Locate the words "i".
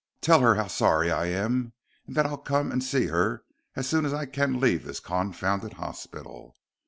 1.11-1.27, 4.15-4.25